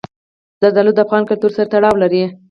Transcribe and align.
زردالو 0.61 0.95
د 0.95 0.99
افغان 1.05 1.23
کلتور 1.29 1.51
سره 1.55 1.69
تړاو 1.73 1.95
لري. 2.03 2.23